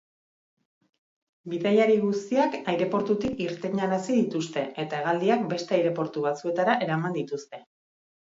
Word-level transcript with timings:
Bidaiari 1.51 1.97
guztiak 2.05 2.55
aireportutik 2.71 3.43
irtenarazi 3.47 4.17
dituzte 4.21 4.63
eta 4.85 5.01
hegaldiak 5.03 5.45
beste 5.53 5.77
aireportu 5.79 6.25
batzuetara 6.29 6.79
eraman 6.87 7.17
dituzte. 7.19 7.61